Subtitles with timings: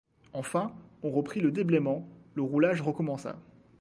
[0.33, 0.73] Enfin,
[1.03, 3.35] on reprit le déblaiement, le roulage recommença.